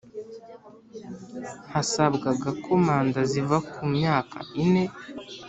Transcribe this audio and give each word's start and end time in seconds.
hasabwaga 1.71 2.49
ko 2.63 2.71
manda 2.85 3.21
ziva 3.31 3.57
ku 3.71 3.81
myaka 3.93 4.37
ine, 4.63 4.83